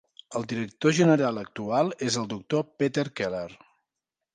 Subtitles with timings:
[0.37, 3.49] El director general actual és el Doctor Peter Keller.